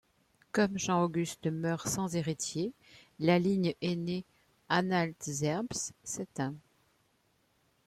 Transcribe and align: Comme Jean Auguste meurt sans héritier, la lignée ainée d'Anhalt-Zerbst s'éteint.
Comme 0.51 0.79
Jean 0.79 1.03
Auguste 1.03 1.45
meurt 1.45 1.87
sans 1.87 2.15
héritier, 2.15 2.73
la 3.19 3.37
lignée 3.37 3.77
ainée 3.83 4.25
d'Anhalt-Zerbst 4.67 5.93
s'éteint. 6.03 6.55